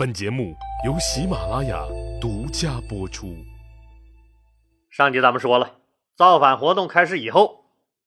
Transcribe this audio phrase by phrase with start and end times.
[0.00, 1.78] 本节目由喜马拉雅
[2.18, 3.36] 独家播出。
[4.88, 5.74] 上集咱们说了，
[6.16, 7.66] 造反活动开始以后，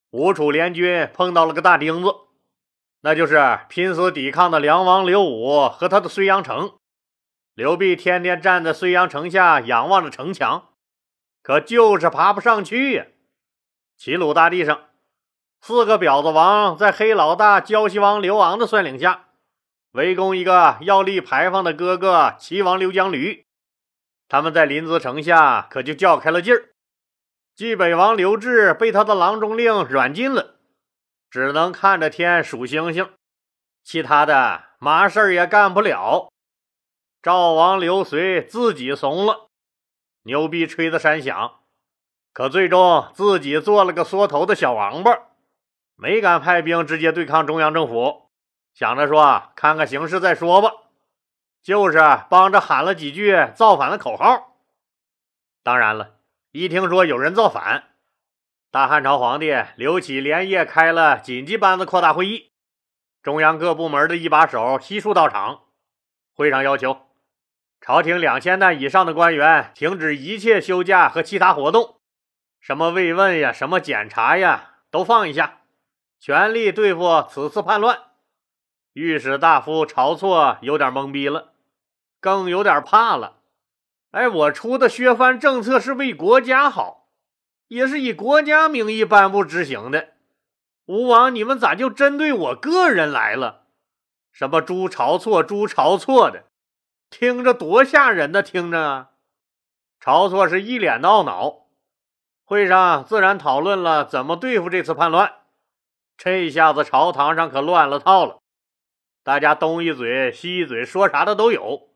[0.10, 2.10] 吴楚联军碰到了个大钉子，
[3.02, 6.72] 那就是拼死抵抗的梁王刘武和他的睢阳城。
[7.54, 10.70] 刘备天天站在睢阳城下仰望着城墙，
[11.44, 13.06] 可就是爬不上去呀。
[14.00, 14.86] 齐鲁大地上，
[15.62, 19.28] 四个婊子王在黑老大胶西王刘昂的率领下。
[19.94, 23.46] 围攻一个要立牌坊的哥哥齐王刘江驴，
[24.28, 26.70] 他们在临淄城下可就叫开了劲儿。
[27.56, 30.56] 冀北王刘志被他的郎中令软禁了，
[31.30, 33.08] 只能看着天数星星，
[33.84, 36.32] 其他的嘛事儿也干不了。
[37.22, 39.50] 赵王刘随自己怂了，
[40.24, 41.60] 牛逼吹得山响，
[42.34, 45.28] 可最终自己做了个缩头的小王八，
[45.96, 48.24] 没敢派兵直接对抗中央政府。
[48.74, 50.72] 想着说，看看形势再说吧，
[51.62, 54.58] 就是帮着喊了几句造反的口号。
[55.62, 56.16] 当然了，
[56.52, 57.84] 一听说有人造反，
[58.72, 62.52] 大汉朝皇帝刘启连夜开了紧急班子扩大会议，
[63.22, 65.62] 中央各部门的一把手悉数到场。
[66.34, 67.10] 会上要求，
[67.80, 72.02] 朝廷两千担以上的官员停止一切休假和其他活动，
[72.60, 75.60] 什么慰问呀，什么检查呀，都放一下，
[76.20, 78.00] 全力对付此次叛乱。
[78.94, 81.54] 御史大夫晁错有点懵逼了，
[82.20, 83.38] 更有点怕了。
[84.12, 87.08] 哎，我出的削藩政策是为国家好，
[87.68, 90.10] 也是以国家名义颁布执行的。
[90.86, 93.64] 吴王，你们咋就针对我个人来了？
[94.32, 96.44] 什么诛晁错、诛晁错的，
[97.10, 98.44] 听着多吓人呢！
[98.44, 99.10] 听着啊，
[100.00, 101.64] 晁错是一脸的懊恼。
[102.46, 105.34] 会上自然讨论了怎么对付这次叛乱。
[106.16, 108.43] 这下子朝堂上可乱了套了。
[109.24, 111.90] 大家东一嘴西一嘴，说啥的都有。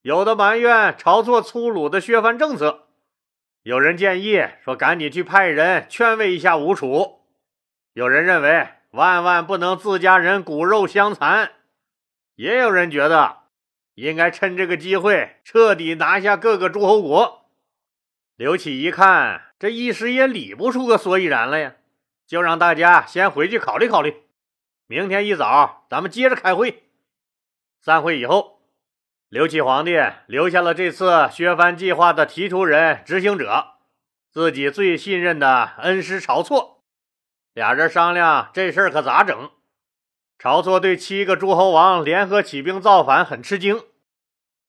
[0.00, 2.86] 有的埋怨晁错粗鲁的削藩政策，
[3.62, 7.20] 有人建议说赶紧去派人劝慰一下吴楚。
[7.92, 11.52] 有人认为万万不能自家人骨肉相残，
[12.36, 13.38] 也有人觉得
[13.94, 17.50] 应该趁这个机会彻底拿下各个诸侯国。
[18.36, 21.74] 刘启一看，这一时也理不出个所以然来呀，
[22.26, 24.22] 就让大家先回去考虑考虑。
[24.88, 26.84] 明天一早，咱们接着开会。
[27.80, 28.60] 散会以后，
[29.28, 29.96] 刘启皇帝
[30.28, 33.74] 留下了这次削藩计划的提出人、执行者，
[34.30, 36.84] 自己最信任的恩师晁错。
[37.52, 39.50] 俩人商量这事儿可咋整。
[40.38, 43.82] 晁错对七个诸侯王联合起兵造反很吃惊。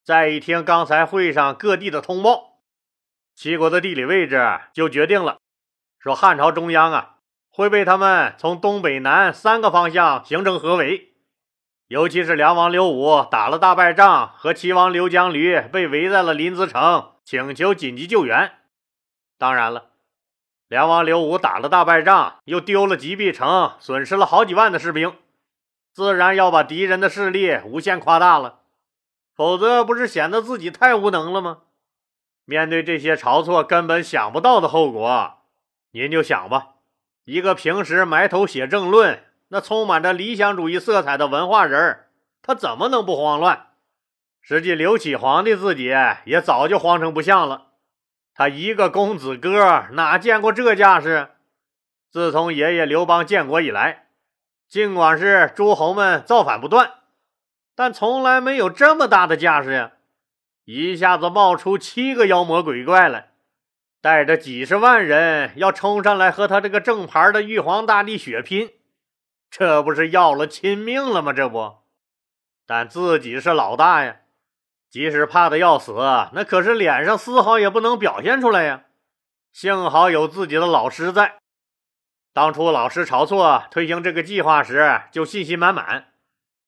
[0.03, 2.61] 再一听刚才会上各地的通报，
[3.35, 5.37] 齐国的地理位置就决定了，
[5.99, 7.16] 说汉朝中央啊。
[7.57, 11.13] 会被他们从东北南三个方向形成合围，
[11.87, 18.51] 尤其是梁王刘武打了大败仗，和齐王刘江驴被围在了临淄城，请求紧急救援。
[19.39, 19.85] 当然了，
[20.67, 25.15] 梁王刘武打了大败仗，又丢了吉壁城，损失了好几万的士兵，
[25.91, 28.59] 自然要把敌人的势力无限夸大了，
[29.35, 31.61] 否则不是显得自己太无能了吗？
[32.45, 35.39] 面对这些晁错根本想不到的后果，
[35.93, 36.75] 您就想吧。
[37.27, 42.05] 一个平时埋头写政论、那充满着理想主义色彩的文化人
[42.41, 43.67] 他怎么能不慌乱？
[44.41, 45.93] 实际刘启皇帝自己
[46.23, 47.65] 也早就慌成不像了。
[48.33, 51.31] 他一个公子哥哪见过这架势？
[52.09, 54.05] 自从爷爷刘邦建国以来，
[54.69, 56.93] 尽管是诸侯们造反不断，
[57.75, 59.91] 但从来没有这么大的架势呀！
[60.63, 63.31] 一下子冒出七个妖魔鬼怪来。
[64.01, 68.71] 带着几十万人要冲上来和他这个正牌的玉皇大帝血拼，
[69.49, 71.33] 这不是要了亲命了吗？
[71.33, 71.77] 这不，
[72.65, 74.17] 但自己是老大呀，
[74.89, 75.93] 即使怕的要死，
[76.33, 78.83] 那可是脸上丝毫也不能表现出来呀。
[79.51, 81.39] 幸好有自己的老师在，
[82.31, 86.13] 当初老师晁错推行这个计划时就信心满满，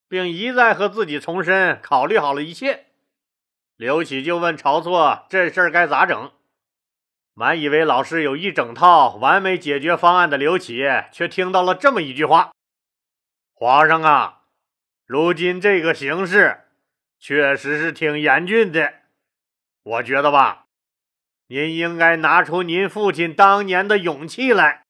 [0.08, 2.86] 并一再和自己重申考虑好了一切。
[3.76, 6.32] 刘启就问晁错：“这事儿该咋整？”
[7.40, 12.52] 满以为老师有一整套完美解决方案的刘启，却听到了这么一句话
[13.56, 14.42] ：“皇上啊，
[15.06, 16.64] 如今这个形势
[17.18, 18.92] 确实是挺严峻的。
[19.82, 20.66] 我觉得吧，
[21.46, 24.84] 您应该拿出您父亲当年的勇气来，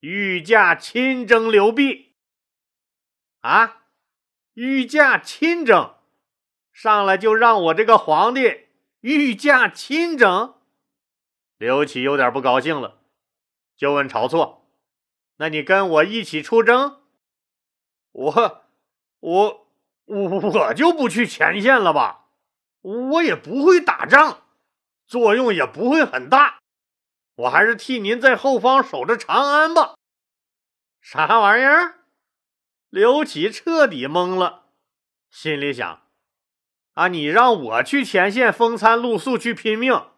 [0.00, 2.14] 御驾亲征刘备。
[3.40, 3.82] 啊，
[4.54, 5.96] 御驾亲征，
[6.72, 8.68] 上来就让我这个皇帝
[9.02, 10.54] 御驾亲征。”
[11.58, 13.00] 刘启有点不高兴了，
[13.76, 14.70] 就问晁错
[15.38, 17.02] ：“那你跟我一起出征
[18.12, 18.64] ？”“我，
[19.20, 19.66] 我，
[20.06, 22.28] 我我就不去前线了吧，
[22.80, 24.44] 我也不会打仗，
[25.06, 26.60] 作用也不会很大，
[27.34, 29.94] 我还是替您在后方守着长安吧。
[31.00, 32.04] 啥玩意儿？
[32.88, 34.66] 刘启彻底懵了，
[35.28, 36.02] 心里想：
[36.94, 40.08] 啊，你让我去前线风餐露宿去拼命，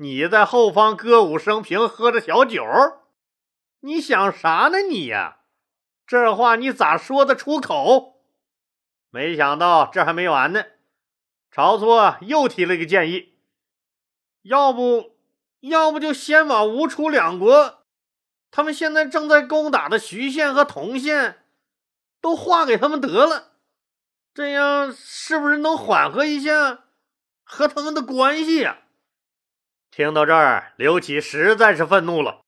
[0.00, 2.64] 你在后方歌舞升平，喝着小酒，
[3.80, 5.38] 你想啥呢你呀？
[6.06, 8.22] 这话你咋说得出口？
[9.10, 10.64] 没想到这还没完呢，
[11.52, 13.40] 晁错又提了一个建议，
[14.42, 15.16] 要不
[15.60, 17.82] 要不就先把吴楚两国。
[18.52, 21.44] 他们现在正在攻打的徐县和同县，
[22.20, 23.54] 都划给他们得了，
[24.32, 26.84] 这样是不是能缓和一下
[27.42, 28.82] 和他们的关系呀？
[29.90, 32.42] 听到这儿，刘启实在是愤怒了，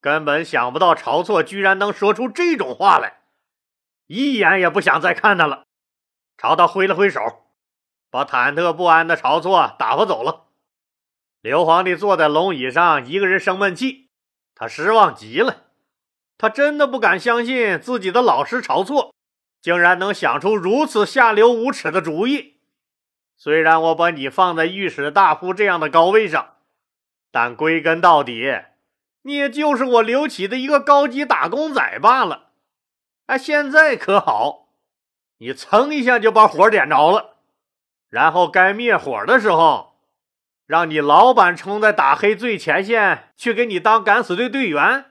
[0.00, 3.20] 根本想不到晁错居然能说出这种话来，
[4.06, 5.64] 一眼也不想再看他了，
[6.36, 7.20] 朝他挥了挥手，
[8.10, 10.46] 把忐忑不安的晁错打发走了。
[11.40, 14.08] 刘皇帝坐在龙椅上，一个人生闷气。
[14.54, 15.66] 他失望极了，
[16.36, 19.14] 他真的不敢相信自己的老师晁错
[19.60, 22.60] 竟然能想出如此下流无耻的主意。
[23.36, 26.56] 虽然我把你放在御史大夫这样的高位上，
[27.30, 28.62] 但归根到底，
[29.22, 32.50] 你也就是我刘启的一个高级打工仔罢了。
[33.26, 34.68] 哎，现在可好，
[35.38, 37.36] 你蹭一下就把火点着了，
[38.08, 39.88] 然后该灭火的时候。
[40.66, 45.06] 让你老板冲在打黑最前线去给你当敢死队队员，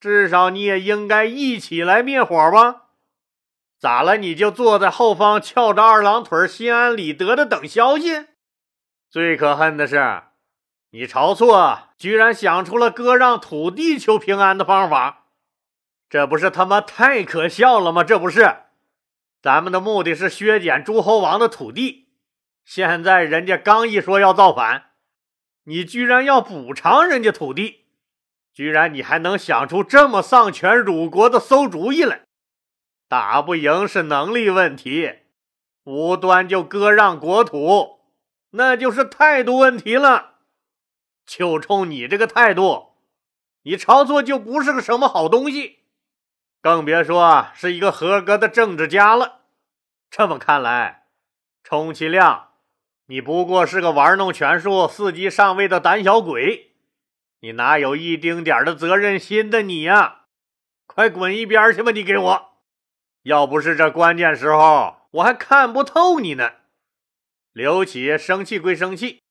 [0.00, 2.84] 至少你也应该一起来灭火吧？
[3.78, 4.16] 咋了？
[4.16, 8.28] 你就坐在后方翘着二郎腿，心安理得的等消息？
[9.10, 10.22] 最可恨的是，
[10.94, 15.24] 你晁错居然想出了割让土地求平安的方法，
[16.10, 18.04] 这不是他妈太可笑了吗？
[18.04, 18.56] 这不是，
[19.40, 22.08] 咱们的目的是削减诸侯王的土地。
[22.66, 24.90] 现在人家刚一说要造反，
[25.64, 27.86] 你居然要补偿人家土地，
[28.52, 32.24] 居然你还能想出这么丧权辱国的馊主意来！
[33.08, 35.20] 打不赢是能力问题，
[35.84, 38.00] 无端就割让国土，
[38.50, 40.31] 那就是态度问题了。
[41.26, 42.94] 就冲你这个态度，
[43.62, 45.80] 你晁错就不是个什么好东西，
[46.60, 49.42] 更别说是一个合格的政治家了。
[50.10, 51.06] 这么看来，
[51.62, 52.48] 充其量……
[53.06, 56.76] 你不过是个玩弄权术、伺机上位的胆小鬼，
[57.40, 60.20] 你哪有一丁点的责任心的你呀？
[60.86, 61.90] 快滚一边去吧！
[61.90, 62.52] 你给我，
[63.24, 66.52] 要不是这关键时候，我还看不透你呢。
[67.52, 69.21] 刘启生气归生气，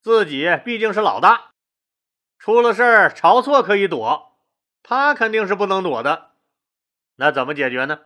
[0.00, 1.50] 自己毕竟是老大，
[2.38, 4.38] 出了事儿，晁错可以躲，
[4.82, 6.32] 他肯定是不能躲的。
[7.16, 8.00] 那怎么解决呢？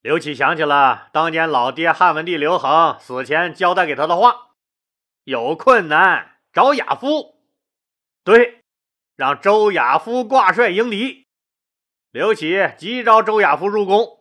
[0.00, 4.50] 刘启想起了当年老爹汉文帝刘恒死前交代给他的话
[5.24, 7.36] ：“有困难找亚夫。”
[8.22, 8.62] 对，
[9.16, 11.26] 让周亚夫挂帅迎敌。
[12.10, 14.20] 刘启急召周亚夫入宫，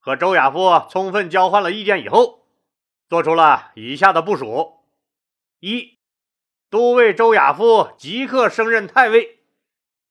[0.00, 2.46] 和周亚夫充分交换了意见以后，
[3.08, 4.80] 做出了以下的部署：
[5.60, 5.95] 一，
[6.70, 9.40] 都尉周亚夫即刻升任太尉，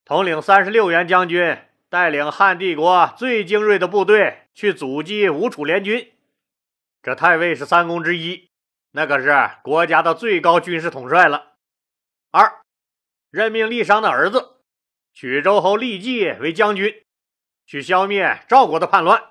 [0.04, 1.58] 统领三十六员将军。
[1.88, 6.12] 带领汉帝国最精锐的部队去阻击吴楚联军，
[7.02, 8.50] 这太尉是三公之一，
[8.92, 11.54] 那可是国家的最高军事统帅了。
[12.32, 12.60] 二，
[13.30, 14.58] 任命郦商的儿子
[15.14, 17.06] 曲周侯郦季为将军，
[17.66, 19.24] 去消灭赵国的叛乱。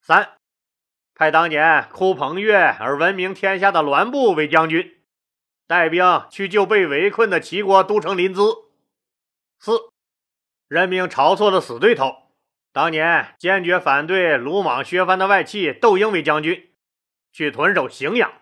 [0.00, 0.32] 三，
[1.14, 4.97] 派当年哭彭越而闻名天下的栾布为将军，
[5.68, 8.64] 带兵去救被围困的齐国都城临淄。
[9.60, 9.92] 四。
[10.66, 12.32] 任命晁错的死对头，
[12.72, 16.70] 当年坚决反对鲁莽削藩的外戚窦婴为将军，
[17.32, 18.32] 去屯守荥阳。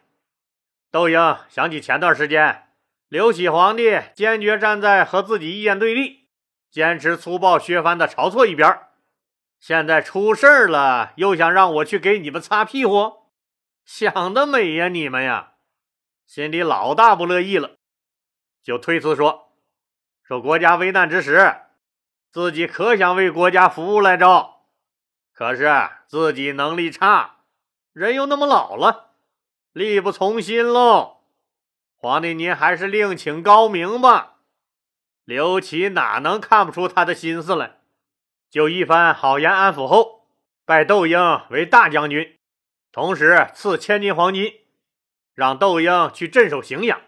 [0.91, 2.69] 窦婴想起前段时间
[3.09, 6.29] 刘启皇帝坚决站在和自己意见对立、
[6.71, 8.81] 坚持粗暴削藩的晁错一边，
[9.59, 13.31] 现在出事儿了，又想让我去给你们擦屁股，
[13.85, 15.55] 想得美呀你们呀！
[16.27, 17.77] 心里老大不乐意了，
[18.63, 19.53] 就推辞说
[20.23, 21.63] ：“说国家危难之时。”
[22.33, 24.57] 自己可想为国家服务来着，
[25.33, 25.73] 可是
[26.07, 27.37] 自己能力差，
[27.95, 29.15] 人又那么老了，
[29.73, 31.23] 力不从心喽。
[31.95, 34.35] 皇帝您还是另请高明吧。
[35.25, 37.79] 刘启哪能看不出他的心思来？
[38.51, 40.29] 就一番好言安抚后，
[40.67, 41.19] 拜窦婴
[41.49, 42.39] 为大将军，
[42.93, 44.53] 同时赐千金黄金，
[45.37, 46.99] 让窦婴去镇守荥阳，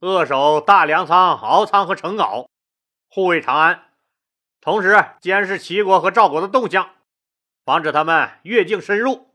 [0.00, 2.46] 扼守大粮仓、敖仓和成皋，
[3.08, 3.84] 护卫长安。
[4.60, 6.90] 同时监视齐国和赵国的动向，
[7.64, 9.30] 防止他们越境深入。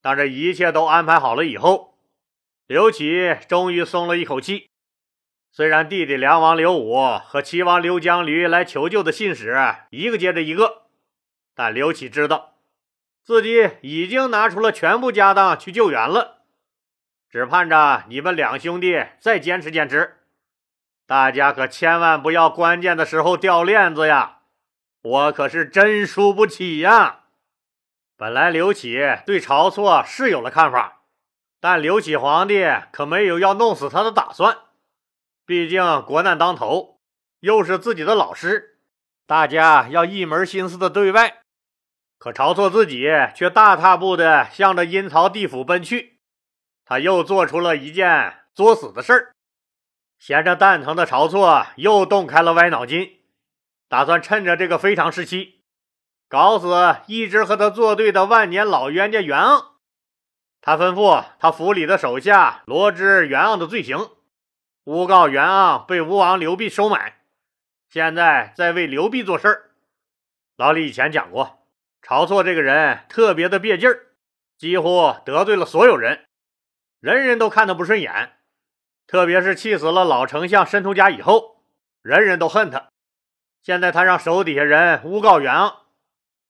[0.00, 1.98] 当这一切都安排好了以后，
[2.68, 4.70] 刘启终于松了一口气。
[5.50, 9.58] 虽然弟弟梁王刘武和齐王刘江驴来求救的信使
[9.90, 10.82] 一个接着一个，
[11.56, 12.54] 但刘启知道
[13.24, 16.41] 自己已经拿出了全部家当去救援了，
[17.32, 20.18] 只盼着你们两兄弟再坚持坚持。
[21.06, 24.40] 大家可千万不要关键的时候掉链子呀！
[25.02, 27.20] 我可是真输不起呀！
[28.18, 31.04] 本来刘启对晁错是有了看法，
[31.58, 34.58] 但刘启皇帝可没有要弄死他的打算。
[35.46, 37.00] 毕竟国难当头，
[37.40, 38.76] 又是自己的老师，
[39.26, 41.38] 大家要一门心思的对外。
[42.18, 46.18] 可晁错自己却大踏步的向着阴曹地府奔去，
[46.92, 49.32] 他又做出了一件作死的事儿。
[50.18, 53.18] 闲着蛋疼的晁错又动开了歪脑筋，
[53.88, 55.62] 打算趁着这个非常时期，
[56.28, 59.68] 搞死一直和他作对的万年老冤家袁盎。
[60.60, 64.10] 他吩咐他府里的手下罗织袁盎的罪行。
[64.84, 67.22] 诬告袁盎被吴王刘濞收买，
[67.88, 69.70] 现在在为刘濞做事儿。
[70.58, 71.66] 老李以前讲过，
[72.06, 74.08] 晁错这个人特别的别劲儿，
[74.58, 76.26] 几乎得罪了所有人，
[77.02, 78.36] 人人都看他不顺眼。
[79.08, 81.64] 特别是气死了老丞相申屠家以后，
[82.00, 82.90] 人人都恨他。
[83.60, 85.74] 现在他让手底下人诬告袁盎，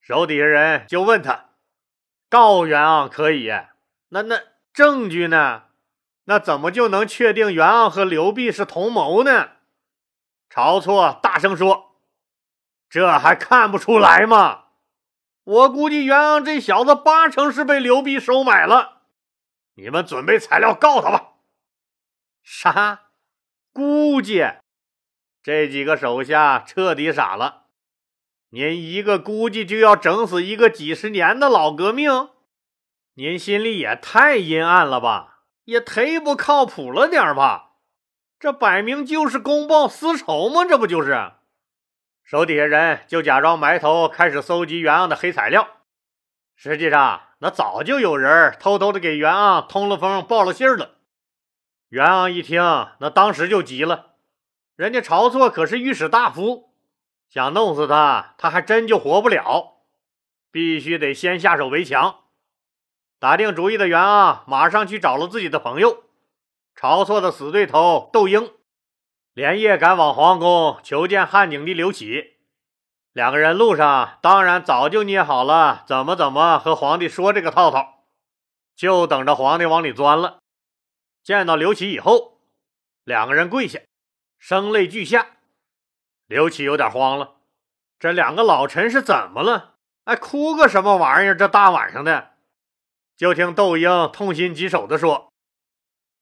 [0.02, 1.47] 手底下人就问他：
[2.28, 3.50] 告袁盎可以，
[4.11, 4.42] 那那
[4.75, 5.62] 证据呢？
[6.25, 9.52] 那怎么就能确定袁盎和刘濞是同谋呢？
[10.50, 11.97] 晁错大声说
[12.90, 14.64] ：“这还看不出来吗？
[15.44, 18.91] 我估计袁盎这小子八成是被刘濞收买了。
[19.74, 21.34] 你们准备材料告他吧。”
[22.42, 23.10] 啥？
[23.72, 24.44] 估计？
[25.42, 27.66] 这几个手下彻底傻了。
[28.50, 32.30] 您一个估计就要整死一个几十年的老革命？
[33.14, 35.44] 您心里也太阴暗了吧！
[35.64, 37.76] 也忒不靠谱了点吧？
[38.38, 40.64] 这摆明就是公报私仇吗？
[40.64, 41.32] 这不就是？
[42.24, 45.82] 手底下人就假装埋头开始搜集袁盎的黑材料，
[46.54, 50.99] 实际上那早就有人偷偷的给袁盎通了风、报了信了。
[51.88, 52.62] 袁盎一听，
[53.00, 54.12] 那当时就急了，
[54.76, 56.70] 人家晁错可是御史大夫，
[57.28, 59.78] 想弄死他，他还真就活不了，
[60.52, 62.20] 必须得先下手为强。
[63.18, 66.04] 打定主意的袁盎马上去找了自己的朋友
[66.76, 68.52] 晁错的死对头窦婴，
[69.34, 72.37] 连夜赶往皇宫求见汉景帝刘启。
[73.12, 78.04] 两个人路上当然早就捏好了怎么怎么和皇帝说这个套套，
[78.75, 80.38] 就等着皇帝往里钻了。
[81.23, 82.40] 见到刘启以后，
[83.04, 83.81] 两个人跪下，
[84.38, 85.26] 声泪俱下。
[86.26, 87.35] 刘启有点慌了，
[87.99, 89.75] 这两个老臣是怎么了？
[90.04, 91.37] 哎，哭个什么玩意儿？
[91.37, 92.31] 这大晚上的。
[93.14, 95.31] 就听窦婴痛心疾首地说：“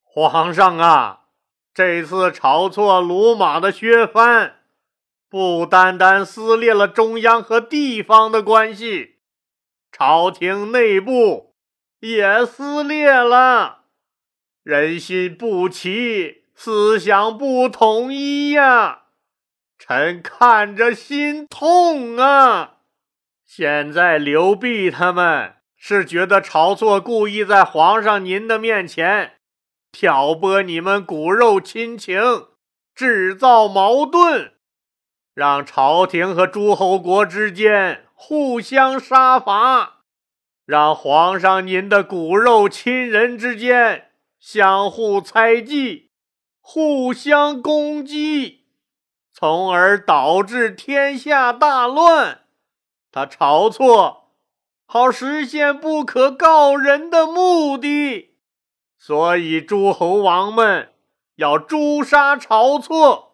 [0.02, 1.26] 皇上啊，
[1.72, 4.59] 这次晁错鲁莽的削藩，
[5.30, 9.20] 不单单撕裂了中央和地方的关系，
[9.92, 11.54] 朝廷内部
[12.00, 13.84] 也撕裂了，
[14.62, 19.04] 人心不齐，思想不统一呀！
[19.78, 22.78] 臣看着心痛啊！
[23.46, 29.36] 现在刘弼他们……”是觉得晁错故意在皇上您的面前
[29.90, 32.20] 挑拨你们骨肉亲情，
[32.94, 34.52] 制造矛盾，
[35.40, 40.00] 让朝廷和诸侯国之间互相杀伐，
[40.66, 46.10] 让皇上您的骨肉亲人之间相互猜忌、
[46.60, 48.66] 互相攻击，
[49.32, 52.42] 从而导致天下大乱。
[53.10, 54.34] 他晁错。
[54.84, 58.34] 好实现不可告人的目的，
[58.98, 60.92] 所以诸侯王们
[61.36, 63.29] 要诛杀晁错。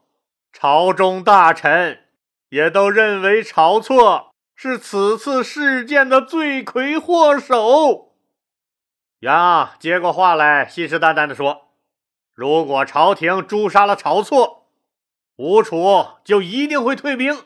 [0.58, 2.06] 朝中大臣
[2.48, 8.14] 也都认为晁错是此次事件的罪魁祸首。
[9.18, 11.72] 袁盎接过话来，信誓旦旦地说
[12.32, 14.70] ：“如果朝廷诛杀了晁错，
[15.36, 17.44] 吴楚就一定会退兵。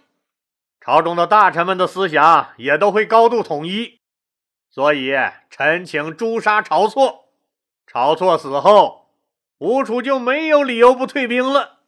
[0.80, 3.98] 朝中的大臣们的思想也都会高度统一。”
[4.70, 5.12] 所以，
[5.50, 7.24] 臣请诛杀晁错。
[7.92, 9.10] 晁错死后，
[9.58, 11.79] 吴楚就没有理由不退兵了。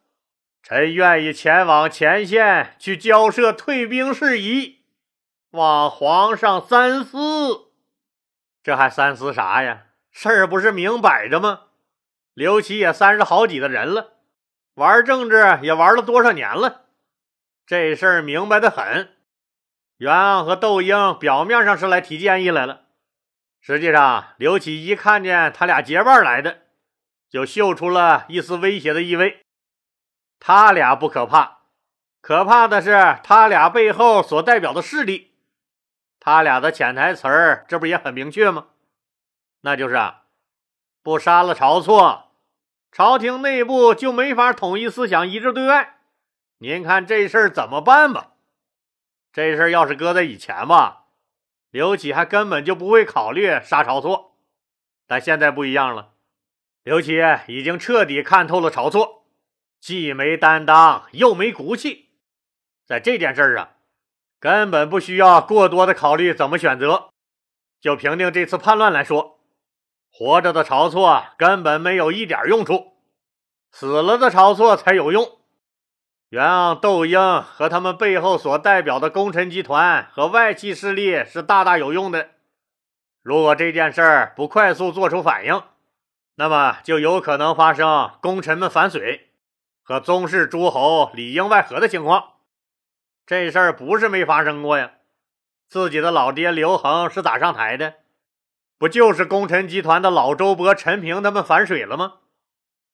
[0.63, 4.85] 臣愿意前往前线去交涉退兵事宜，
[5.51, 7.73] 望皇上三思。
[8.63, 9.87] 这还三思啥呀？
[10.09, 11.63] 事儿不是明摆着吗？
[12.33, 14.13] 刘琦也三十好几的人了，
[14.75, 16.83] 玩政治也玩了多少年了？
[17.65, 19.09] 这事儿明白的很。
[19.97, 22.85] 袁盎和窦婴表面上是来提建议来了，
[23.59, 26.61] 实际上，刘启一看见他俩结伴来的，
[27.29, 29.42] 就嗅出了一丝威胁的意味。
[30.45, 31.59] 他俩不可怕，
[32.19, 35.35] 可怕的是他俩背后所代表的势力。
[36.19, 38.67] 他俩的潜台词儿，这不也很明确吗？
[39.61, 40.23] 那就是啊，
[41.01, 42.33] 不杀了晁错，
[42.91, 45.99] 朝廷内部就没法统一思想、一致对外。
[46.57, 48.31] 您看这事儿怎么办吧？
[49.31, 51.05] 这事儿要是搁在以前吧，
[51.69, 54.35] 刘启还根本就不会考虑杀晁错。
[55.07, 56.11] 但现在不一样了，
[56.83, 59.22] 刘启已经彻底看透了晁错，
[59.83, 62.11] 既没担当又没骨气，
[62.87, 63.71] 在这件事儿啊，
[64.39, 67.09] 根本不需要过多的考虑怎么选择。
[67.81, 69.41] 就评定这次叛乱来说。
[70.09, 72.93] 活着的晁错根本没有一点用处，
[73.73, 75.39] 死了的晁错才有用。
[76.29, 82.29] 袁盎、窦婴和他们背后所代表的功臣集团和外戚势力是大大有用的。
[83.21, 85.61] 如果这件事儿不快速做出反应，
[86.35, 89.31] 那么就有可能发生功臣们反水
[89.83, 92.31] 和宗室诸侯里应外合的情况。
[93.25, 94.93] 这事儿不是没发生过呀，
[95.67, 97.95] 自己的老爹刘恒是咋上台的？
[98.77, 102.15] 不就是功臣集团的老周勃、陈平他们反水了吗？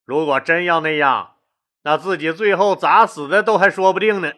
[0.05, 1.37] 如果真要那样，
[1.83, 4.33] 那自己最后咋死的都还说不定呢。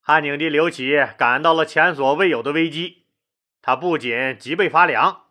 [0.00, 3.04] 汉景帝刘启感到了前所未有的危机，
[3.62, 5.26] 他不仅脊背发凉，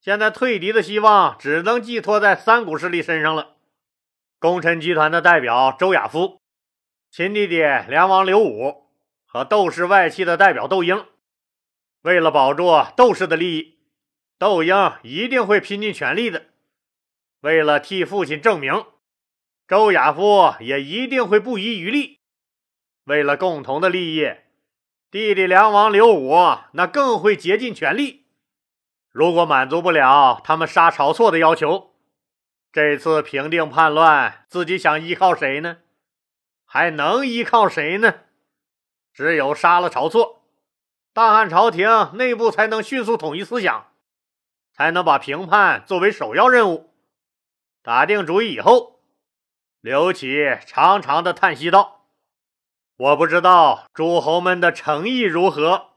[0.00, 3.53] 现在退敌的希望只能寄托在三股势力身上了：
[4.44, 6.42] 功臣集团的代表周亚夫、
[7.10, 8.90] 亲弟弟梁王刘武
[9.24, 11.06] 和窦氏外戚的代表窦婴。
[12.02, 13.78] 为了保住窦氏的利益。
[14.38, 16.48] 窦婴一定会拼尽全力的，
[17.40, 18.84] 为了替父亲证明，
[19.66, 22.20] 周亚夫也一定会不遗余力。
[23.04, 24.30] 为了共同的利益，
[25.10, 26.36] 弟弟梁王刘武
[26.72, 28.26] 那更会竭尽全力。
[29.10, 31.93] 如果满足不了他们杀晁错的要求，
[32.74, 35.76] 这次平定叛乱，自己想依靠谁呢？
[36.64, 38.22] 还能依靠谁呢？
[39.12, 40.42] 只有杀了晁错，
[41.12, 43.92] 大汉朝廷内部才能迅速统一思想。
[44.72, 46.92] 才能把平叛作为首要任务。
[47.80, 48.98] 打定主意以后，
[49.80, 52.08] 刘启长长的叹息道
[52.98, 55.90] ：“我不知道诸侯们的诚意如何。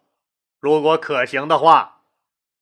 [0.60, 2.04] 如果可行的话，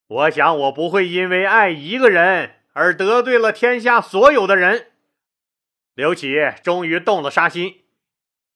[0.08, 4.92] 我想我不会因为爱一个人而得罪了天下所有的人。”
[5.96, 7.86] 刘启终于动了杀心。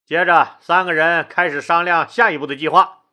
[0.05, 3.03] 接着，三个人开始商量下一步的计划。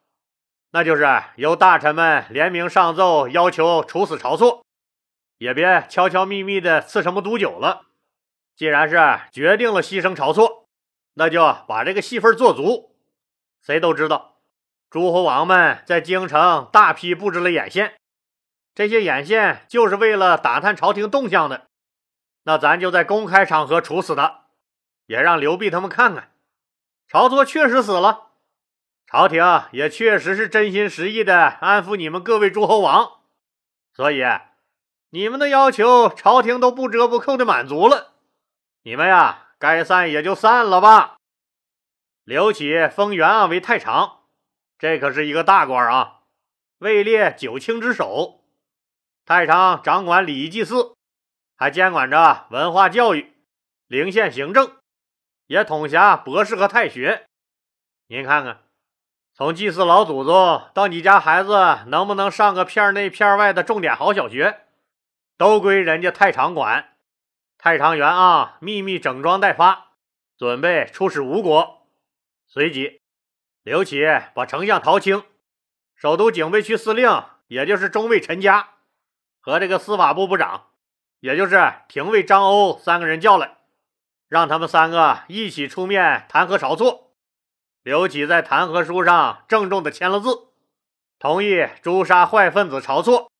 [0.72, 4.64] 那就是由大臣们联名上奏，要求处死晁错，
[5.38, 7.86] 也别悄悄咪咪的赐什么毒酒了。
[8.56, 8.96] 既然是
[9.30, 10.66] 决定了牺牲晁错，
[11.14, 12.96] 那就把这个戏份做足。
[13.62, 14.38] 谁都知道，
[14.90, 17.94] 诸侯王们在京城大批布置了眼线，
[18.76, 21.66] 这些眼线就是为了打探朝廷动向的。
[22.44, 24.44] 那咱就在公开场合处死他，
[25.06, 26.30] 也让刘辟他们看看，
[27.10, 28.32] 晁错确实死了。
[29.06, 33.20] 朝廷也确实是真心实意的安抚你们各位诸侯王，
[33.94, 34.22] 所以
[35.08, 38.12] 你们的要求，朝廷都不折不扣的满足了。
[38.82, 41.16] 你们呀，该散也就散了吧。
[42.24, 44.24] 刘启封袁盎为太常，
[44.78, 46.20] 这可是一个大官啊，
[46.78, 48.42] 位列九卿之首。
[49.26, 50.94] 太常掌管礼仪祭祀，
[51.56, 53.34] 还监管着文化教育、
[53.88, 54.76] 陵县行政，
[55.48, 57.26] 也统辖博士和太学。
[58.06, 58.62] 您看看。
[59.34, 64.60] 从祭祀老祖宗到你家孩子能不能上个片内片外的重点好小学，
[65.36, 66.96] 都归人家太常管。
[67.58, 69.88] 太常元啊，秘密整装待发，
[70.38, 71.88] 准备出使吴国。
[72.46, 73.00] 随即，
[73.64, 75.24] 刘启把丞相陶青、
[75.96, 78.75] 首都警备区司令，也就是中尉陈嘉，
[79.46, 80.64] 和这个司法部部长，
[81.20, 83.58] 也就是廷尉张欧三个人叫来，
[84.26, 87.12] 让他们三个一起出面弹劾晁错。
[87.84, 90.48] 刘启在弹劾书上郑重的签了字，
[91.20, 93.30] 同意诛杀坏分子晁错。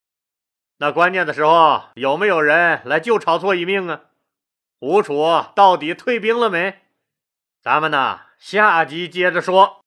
[0.76, 4.02] 那关键的时候，有没有人来救晁错一命啊？
[4.78, 6.82] 吴楚到底退兵了没？
[7.60, 9.80] 咱们呢，下集接着说。